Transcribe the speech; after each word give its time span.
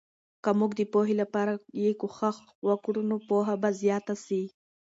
که 0.43 0.49
موږ 0.59 0.71
د 0.77 0.81
پوهې 0.93 1.15
لپاره 1.21 1.53
یې 1.83 1.91
کوښښ 2.01 2.37
وکړو، 2.67 3.01
نو 3.09 3.15
پوهه 3.27 3.55
به 3.61 3.69
زیاته 3.81 4.15
سي. 4.25 4.41